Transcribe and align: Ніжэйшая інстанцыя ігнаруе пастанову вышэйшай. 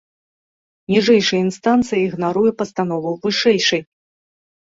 Ніжэйшая 0.93 1.41
інстанцыя 1.47 2.01
ігнаруе 2.07 2.51
пастанову 2.61 3.11
вышэйшай. 3.27 3.81